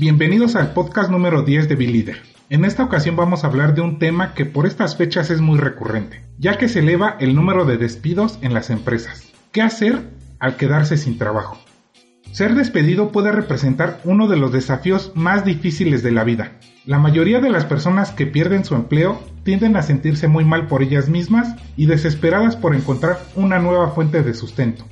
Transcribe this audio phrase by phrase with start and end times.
[0.00, 2.22] Bienvenidos al podcast número 10 de Leader.
[2.50, 5.60] En esta ocasión vamos a hablar de un tema que por estas fechas es muy
[5.60, 9.32] recurrente, ya que se eleva el número de despidos en las empresas.
[9.52, 10.10] ¿Qué hacer
[10.40, 11.60] al quedarse sin trabajo?
[12.34, 16.54] Ser despedido puede representar uno de los desafíos más difíciles de la vida.
[16.84, 20.82] La mayoría de las personas que pierden su empleo tienden a sentirse muy mal por
[20.82, 24.84] ellas mismas y desesperadas por encontrar una nueva fuente de sustento.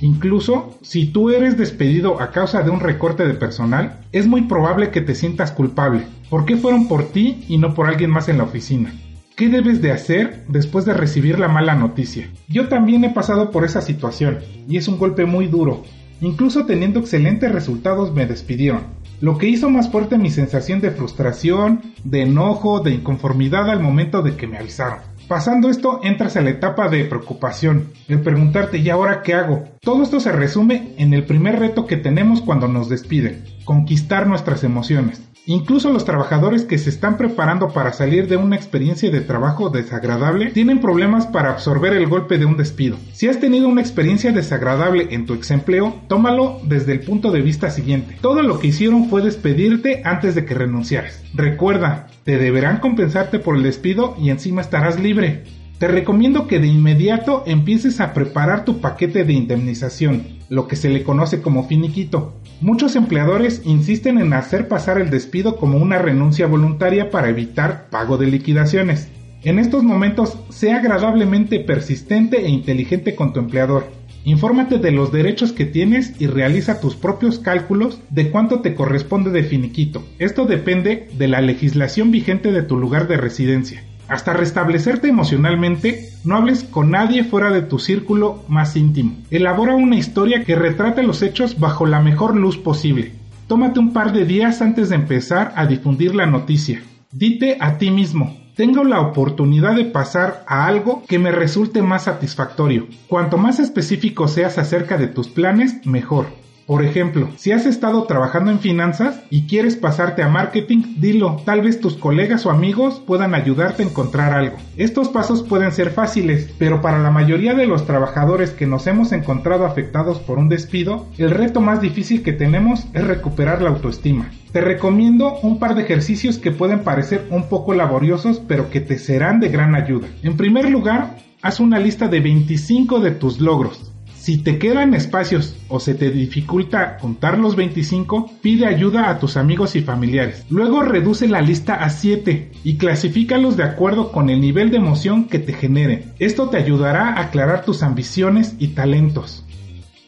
[0.00, 4.90] Incluso si tú eres despedido a causa de un recorte de personal, es muy probable
[4.90, 6.02] que te sientas culpable.
[6.30, 8.92] ¿Por qué fueron por ti y no por alguien más en la oficina?
[9.36, 12.28] ¿Qué debes de hacer después de recibir la mala noticia?
[12.48, 15.84] Yo también he pasado por esa situación y es un golpe muy duro.
[16.22, 18.82] Incluso teniendo excelentes resultados me despidieron,
[19.20, 24.22] lo que hizo más fuerte mi sensación de frustración, de enojo, de inconformidad al momento
[24.22, 25.00] de que me avisaron.
[25.26, 29.64] Pasando esto, entras a la etapa de preocupación, el preguntarte ¿y ahora qué hago?
[29.84, 34.62] Todo esto se resume en el primer reto que tenemos cuando nos despiden, conquistar nuestras
[34.62, 35.28] emociones.
[35.44, 40.52] Incluso los trabajadores que se están preparando para salir de una experiencia de trabajo desagradable
[40.52, 42.96] tienen problemas para absorber el golpe de un despido.
[43.12, 47.68] Si has tenido una experiencia desagradable en tu exempleo, tómalo desde el punto de vista
[47.68, 48.16] siguiente.
[48.20, 51.24] Todo lo que hicieron fue despedirte antes de que renunciaras.
[51.34, 55.42] Recuerda, te deberán compensarte por el despido y encima estarás libre.
[55.82, 60.88] Te recomiendo que de inmediato empieces a preparar tu paquete de indemnización, lo que se
[60.88, 62.34] le conoce como finiquito.
[62.60, 68.16] Muchos empleadores insisten en hacer pasar el despido como una renuncia voluntaria para evitar pago
[68.16, 69.08] de liquidaciones.
[69.42, 73.90] En estos momentos, sea agradablemente persistente e inteligente con tu empleador.
[74.22, 79.32] Infórmate de los derechos que tienes y realiza tus propios cálculos de cuánto te corresponde
[79.32, 80.04] de finiquito.
[80.20, 83.82] Esto depende de la legislación vigente de tu lugar de residencia.
[84.08, 89.16] Hasta restablecerte emocionalmente, no hables con nadie fuera de tu círculo más íntimo.
[89.30, 93.12] Elabora una historia que retrate los hechos bajo la mejor luz posible.
[93.48, 96.82] Tómate un par de días antes de empezar a difundir la noticia.
[97.10, 102.04] Dite a ti mismo, tengo la oportunidad de pasar a algo que me resulte más
[102.04, 102.86] satisfactorio.
[103.08, 106.26] Cuanto más específico seas acerca de tus planes, mejor.
[106.66, 111.60] Por ejemplo, si has estado trabajando en finanzas y quieres pasarte a marketing, dilo, tal
[111.60, 114.56] vez tus colegas o amigos puedan ayudarte a encontrar algo.
[114.76, 119.12] Estos pasos pueden ser fáciles, pero para la mayoría de los trabajadores que nos hemos
[119.12, 124.30] encontrado afectados por un despido, el reto más difícil que tenemos es recuperar la autoestima.
[124.52, 128.98] Te recomiendo un par de ejercicios que pueden parecer un poco laboriosos, pero que te
[128.98, 130.08] serán de gran ayuda.
[130.22, 133.91] En primer lugar, haz una lista de 25 de tus logros.
[134.22, 139.36] Si te quedan espacios o se te dificulta contar los 25, pide ayuda a tus
[139.36, 140.46] amigos y familiares.
[140.48, 145.24] Luego reduce la lista a 7 y clasifícalos de acuerdo con el nivel de emoción
[145.24, 146.04] que te genere.
[146.20, 149.44] Esto te ayudará a aclarar tus ambiciones y talentos.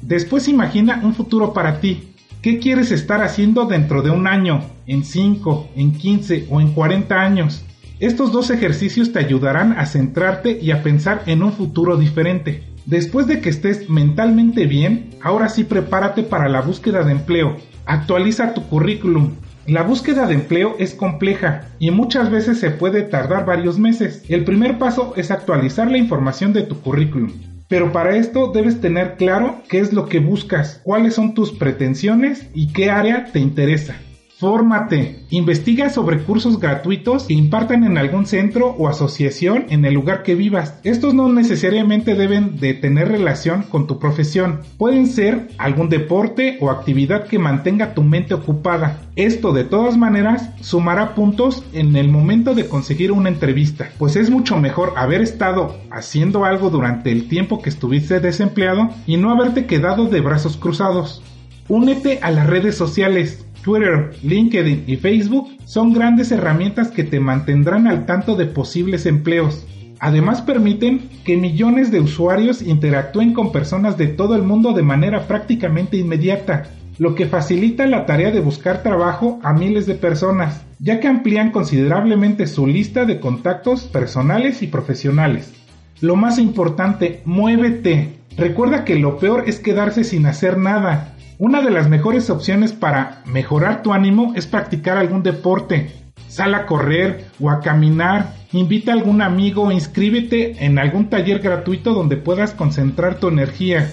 [0.00, 2.14] Después imagina un futuro para ti.
[2.40, 7.14] ¿Qué quieres estar haciendo dentro de un año, en 5, en 15 o en 40
[7.14, 7.62] años?
[8.00, 12.68] Estos dos ejercicios te ayudarán a centrarte y a pensar en un futuro diferente.
[12.88, 17.58] Después de que estés mentalmente bien, ahora sí prepárate para la búsqueda de empleo.
[17.84, 19.34] Actualiza tu currículum.
[19.66, 24.24] La búsqueda de empleo es compleja y muchas veces se puede tardar varios meses.
[24.30, 27.30] El primer paso es actualizar la información de tu currículum.
[27.68, 32.46] Pero para esto debes tener claro qué es lo que buscas, cuáles son tus pretensiones
[32.54, 33.96] y qué área te interesa.
[34.38, 35.24] Fórmate.
[35.30, 40.36] Investiga sobre cursos gratuitos que impartan en algún centro o asociación en el lugar que
[40.36, 40.78] vivas.
[40.84, 44.60] Estos no necesariamente deben de tener relación con tu profesión.
[44.76, 49.00] Pueden ser algún deporte o actividad que mantenga tu mente ocupada.
[49.16, 54.30] Esto de todas maneras sumará puntos en el momento de conseguir una entrevista, pues es
[54.30, 59.66] mucho mejor haber estado haciendo algo durante el tiempo que estuviste desempleado y no haberte
[59.66, 61.24] quedado de brazos cruzados.
[61.70, 67.86] Únete a las redes sociales Twitter, LinkedIn y Facebook son grandes herramientas que te mantendrán
[67.86, 69.66] al tanto de posibles empleos.
[70.00, 75.26] Además permiten que millones de usuarios interactúen con personas de todo el mundo de manera
[75.26, 81.00] prácticamente inmediata, lo que facilita la tarea de buscar trabajo a miles de personas, ya
[81.00, 85.52] que amplían considerablemente su lista de contactos personales y profesionales.
[86.00, 88.18] Lo más importante, muévete.
[88.36, 91.16] Recuerda que lo peor es quedarse sin hacer nada.
[91.40, 95.92] Una de las mejores opciones para mejorar tu ánimo es practicar algún deporte.
[96.26, 101.38] Sal a correr o a caminar, invita a algún amigo o inscríbete en algún taller
[101.38, 103.88] gratuito donde puedas concentrar tu energía.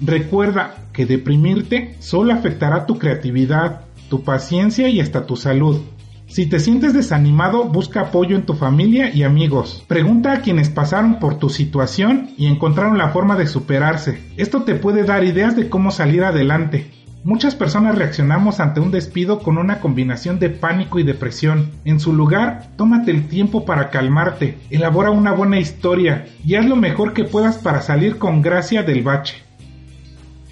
[0.00, 5.80] Recuerda que deprimirte solo afectará tu creatividad, tu paciencia y hasta tu salud.
[6.26, 9.84] Si te sientes desanimado, busca apoyo en tu familia y amigos.
[9.86, 14.20] Pregunta a quienes pasaron por tu situación y encontraron la forma de superarse.
[14.36, 16.90] Esto te puede dar ideas de cómo salir adelante.
[17.24, 21.70] Muchas personas reaccionamos ante un despido con una combinación de pánico y depresión.
[21.84, 26.76] En su lugar, tómate el tiempo para calmarte, elabora una buena historia y haz lo
[26.76, 29.36] mejor que puedas para salir con gracia del bache.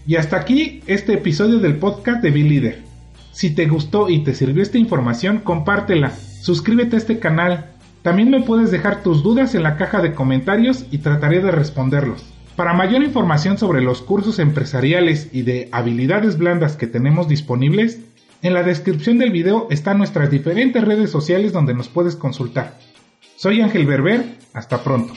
[0.07, 2.82] Y hasta aquí este episodio del podcast de Be Leader.
[3.33, 7.71] Si te gustó y te sirvió esta información, compártela, suscríbete a este canal.
[8.03, 12.25] También me puedes dejar tus dudas en la caja de comentarios y trataré de responderlos.
[12.57, 18.01] Para mayor información sobre los cursos empresariales y de habilidades blandas que tenemos disponibles,
[18.43, 22.79] en la descripción del video están nuestras diferentes redes sociales donde nos puedes consultar.
[23.37, 25.15] Soy Ángel Berber, hasta pronto.